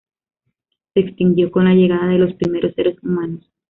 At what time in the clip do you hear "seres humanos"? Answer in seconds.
2.73-3.45